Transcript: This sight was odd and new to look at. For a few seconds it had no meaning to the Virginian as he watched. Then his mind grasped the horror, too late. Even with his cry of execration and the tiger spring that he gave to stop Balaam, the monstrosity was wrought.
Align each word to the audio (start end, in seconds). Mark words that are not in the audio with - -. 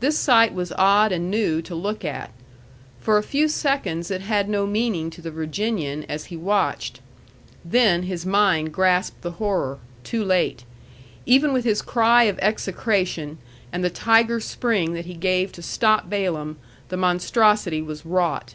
This 0.00 0.18
sight 0.18 0.52
was 0.52 0.74
odd 0.76 1.10
and 1.10 1.30
new 1.30 1.62
to 1.62 1.74
look 1.74 2.04
at. 2.04 2.30
For 3.00 3.16
a 3.16 3.22
few 3.22 3.48
seconds 3.48 4.10
it 4.10 4.20
had 4.20 4.46
no 4.46 4.66
meaning 4.66 5.08
to 5.08 5.22
the 5.22 5.30
Virginian 5.30 6.04
as 6.06 6.26
he 6.26 6.36
watched. 6.36 7.00
Then 7.64 8.02
his 8.02 8.26
mind 8.26 8.74
grasped 8.74 9.22
the 9.22 9.30
horror, 9.40 9.78
too 10.02 10.22
late. 10.22 10.64
Even 11.24 11.54
with 11.54 11.64
his 11.64 11.80
cry 11.80 12.24
of 12.24 12.38
execration 12.40 13.38
and 13.72 13.82
the 13.82 13.88
tiger 13.88 14.38
spring 14.38 14.92
that 14.92 15.06
he 15.06 15.14
gave 15.14 15.50
to 15.52 15.62
stop 15.62 16.10
Balaam, 16.10 16.58
the 16.90 16.98
monstrosity 16.98 17.80
was 17.80 18.04
wrought. 18.04 18.54